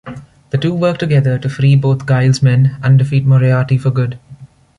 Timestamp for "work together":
0.73-1.37